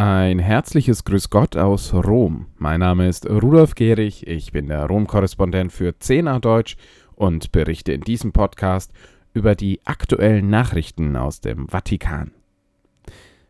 [0.00, 2.46] Ein herzliches Grüß Gott aus Rom.
[2.56, 6.76] Mein Name ist Rudolf Gehrig, ich bin der Rom-Korrespondent für 10a Deutsch
[7.16, 8.92] und berichte in diesem Podcast
[9.34, 12.30] über die aktuellen Nachrichten aus dem Vatikan.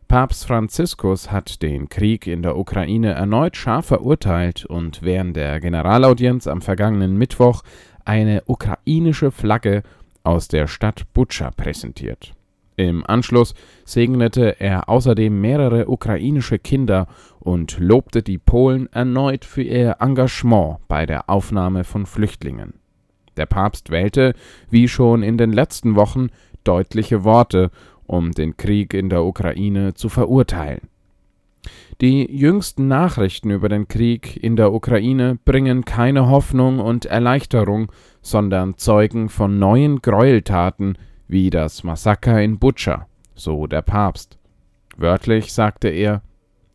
[0.08, 6.46] Papst Franziskus hat den Krieg in der Ukraine erneut scharf verurteilt und während der Generalaudienz
[6.46, 7.62] am vergangenen Mittwoch
[8.06, 9.82] eine ukrainische Flagge
[10.22, 12.32] aus der Stadt Butscha präsentiert.
[12.78, 13.54] Im Anschluss
[13.84, 17.08] segnete er außerdem mehrere ukrainische Kinder
[17.40, 22.74] und lobte die Polen erneut für ihr Engagement bei der Aufnahme von Flüchtlingen.
[23.36, 24.32] Der Papst wählte,
[24.70, 26.28] wie schon in den letzten Wochen,
[26.62, 27.72] deutliche Worte,
[28.06, 30.82] um den Krieg in der Ukraine zu verurteilen.
[32.00, 37.90] Die jüngsten Nachrichten über den Krieg in der Ukraine bringen keine Hoffnung und Erleichterung,
[38.22, 40.96] sondern zeugen von neuen Gräueltaten,
[41.28, 44.38] wie das Massaker in Butscha, so der Papst.
[44.96, 46.22] Wörtlich sagte er,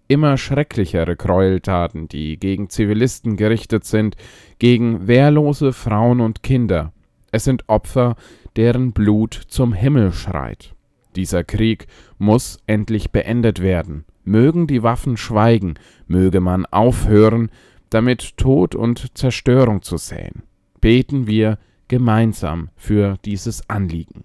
[0.08, 4.16] immer schrecklichere Gräueltaten, die gegen Zivilisten gerichtet sind,
[4.60, 6.94] gegen wehrlose Frauen und Kinder.
[7.32, 8.16] Es sind Opfer,
[8.56, 10.76] deren Blut zum Himmel schreit.
[11.16, 14.06] Dieser Krieg muss endlich beendet werden.
[14.24, 15.76] Mögen die Waffen schweigen,
[16.08, 17.52] möge man aufhören,
[17.90, 20.44] damit Tod und Zerstörung zu säen.
[20.80, 21.58] Beten wir
[21.88, 24.23] gemeinsam für dieses Anliegen.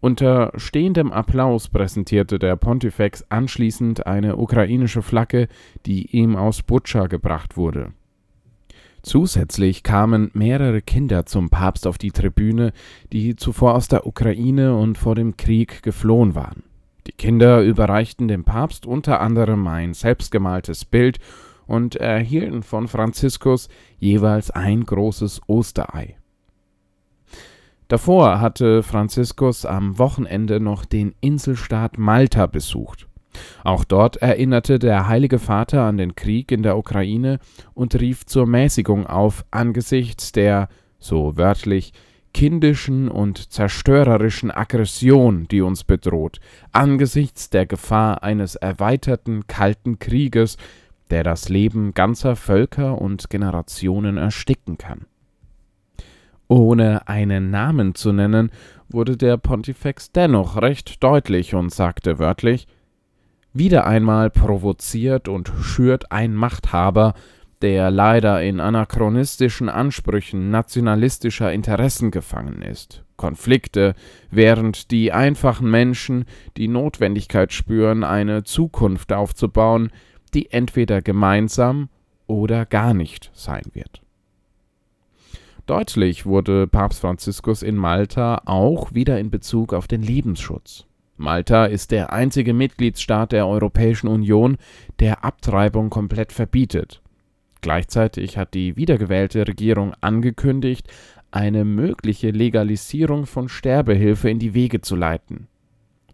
[0.00, 5.48] Unter stehendem Applaus präsentierte der Pontifex anschließend eine ukrainische Flagge,
[5.84, 7.92] die ihm aus Butscha gebracht wurde.
[9.02, 12.72] Zusätzlich kamen mehrere Kinder zum Papst auf die Tribüne,
[13.12, 16.62] die zuvor aus der Ukraine und vor dem Krieg geflohen waren.
[17.06, 21.18] Die Kinder überreichten dem Papst unter anderem ein selbstgemaltes Bild
[21.66, 26.19] und erhielten von Franziskus jeweils ein großes Osterei.
[27.90, 33.08] Davor hatte Franziskus am Wochenende noch den Inselstaat Malta besucht.
[33.64, 37.40] Auch dort erinnerte der Heilige Vater an den Krieg in der Ukraine
[37.74, 40.68] und rief zur Mäßigung auf angesichts der,
[41.00, 41.92] so wörtlich,
[42.32, 46.38] kindischen und zerstörerischen Aggression, die uns bedroht,
[46.70, 50.58] angesichts der Gefahr eines erweiterten Kalten Krieges,
[51.10, 55.06] der das Leben ganzer Völker und Generationen ersticken kann.
[56.50, 58.50] Ohne einen Namen zu nennen,
[58.88, 62.66] wurde der Pontifex dennoch recht deutlich und sagte wörtlich
[63.52, 67.14] Wieder einmal provoziert und schürt ein Machthaber,
[67.62, 73.04] der leider in anachronistischen Ansprüchen nationalistischer Interessen gefangen ist.
[73.16, 73.94] Konflikte,
[74.32, 76.24] während die einfachen Menschen
[76.56, 79.92] die Notwendigkeit spüren, eine Zukunft aufzubauen,
[80.34, 81.90] die entweder gemeinsam
[82.26, 84.02] oder gar nicht sein wird.
[85.66, 90.86] Deutlich wurde Papst Franziskus in Malta auch wieder in Bezug auf den Lebensschutz.
[91.16, 94.56] Malta ist der einzige Mitgliedsstaat der Europäischen Union,
[95.00, 97.02] der Abtreibung komplett verbietet.
[97.60, 100.88] Gleichzeitig hat die wiedergewählte Regierung angekündigt,
[101.30, 105.46] eine mögliche Legalisierung von Sterbehilfe in die Wege zu leiten.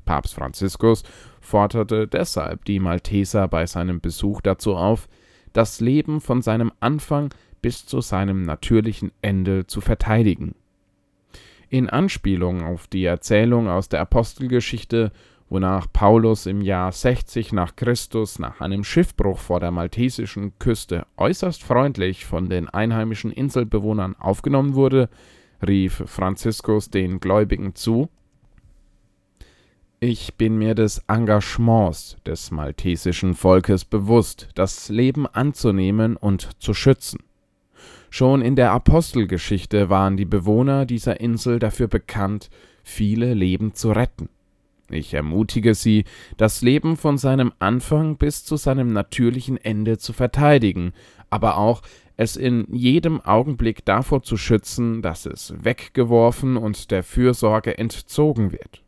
[0.04, 1.02] Papst Franziskus
[1.40, 5.08] forderte deshalb die Malteser bei seinem Besuch dazu auf,
[5.52, 7.30] das Leben von seinem Anfang
[7.62, 10.54] bis zu seinem natürlichen Ende zu verteidigen.
[11.68, 15.10] In Anspielung auf die Erzählung aus der Apostelgeschichte,
[15.48, 21.62] wonach Paulus im Jahr 60 nach Christus nach einem Schiffbruch vor der maltesischen Küste äußerst
[21.62, 25.08] freundlich von den einheimischen Inselbewohnern aufgenommen wurde,
[25.66, 28.08] rief Franziskus den Gläubigen zu
[30.00, 37.20] Ich bin mir des Engagements des maltesischen Volkes bewusst, das Leben anzunehmen und zu schützen.
[38.10, 42.50] Schon in der Apostelgeschichte waren die Bewohner dieser Insel dafür bekannt,
[42.82, 44.28] viele Leben zu retten.
[44.88, 46.04] Ich ermutige Sie,
[46.36, 50.92] das Leben von seinem Anfang bis zu seinem natürlichen Ende zu verteidigen,
[51.28, 51.82] aber auch
[52.16, 58.82] es in jedem Augenblick davor zu schützen, dass es weggeworfen und der Fürsorge entzogen wird.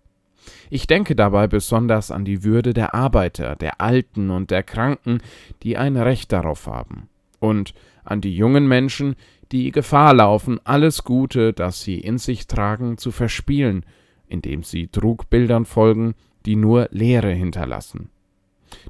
[0.71, 5.19] Ich denke dabei besonders an die Würde der Arbeiter, der Alten und der Kranken,
[5.62, 7.09] die ein Recht darauf haben
[7.40, 7.75] und
[8.05, 9.17] an die jungen Menschen,
[9.52, 13.85] die Gefahr laufen, alles Gute, das sie in sich tragen, zu verspielen,
[14.26, 16.14] indem sie Trugbildern folgen,
[16.46, 18.11] die nur Leere hinterlassen.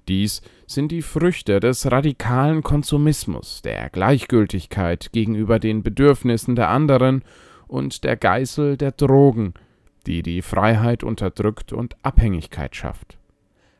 [0.08, 7.22] Dies sind die Früchte des radikalen Konsumismus, der Gleichgültigkeit gegenüber den Bedürfnissen der anderen
[7.68, 9.54] und der Geißel der Drogen,
[10.06, 13.18] die die Freiheit unterdrückt und Abhängigkeit schafft.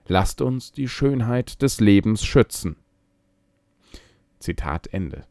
[0.06, 2.76] Lasst uns die Schönheit des Lebens schützen.
[4.38, 5.24] Zitat Ende.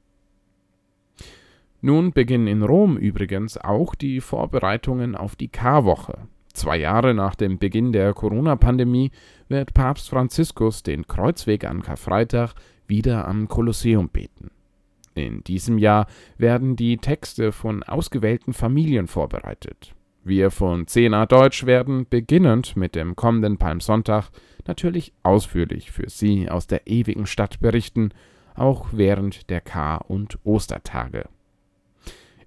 [1.82, 6.28] Nun beginnen in Rom übrigens auch die Vorbereitungen auf die Karwoche.
[6.54, 9.12] Zwei Jahre nach dem Beginn der Corona-Pandemie
[9.48, 12.56] wird Papst Franziskus den Kreuzweg an Karfreitag
[12.88, 14.50] wieder am Kolosseum beten.
[15.14, 16.08] In diesem Jahr
[16.38, 19.94] werden die Texte von ausgewählten Familien vorbereitet.
[20.24, 24.30] Wir von 10a Deutsch werden, beginnend mit dem kommenden Palmsonntag,
[24.68, 28.10] natürlich ausführlich für Sie aus der ewigen Stadt berichten,
[28.58, 31.30] auch während der Kar- und Ostertage.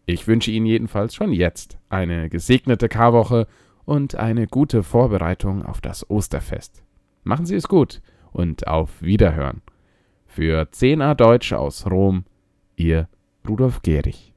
[0.06, 3.46] Ich wünsche Ihnen jedenfalls schon jetzt eine gesegnete Karwoche
[3.84, 6.82] und eine gute Vorbereitung auf das Osterfest.
[7.22, 8.00] Machen Sie es gut
[8.32, 9.62] und auf Wiederhören.
[10.26, 12.24] Für 10a Deutsch aus Rom,
[12.76, 13.08] Ihr
[13.48, 14.29] Rudolf Gehrig.